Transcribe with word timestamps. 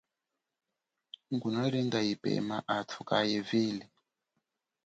Ngunalinga 1.33 1.99
yipema 2.07 2.57
athu 2.75 2.99
kayivile. 3.09 3.85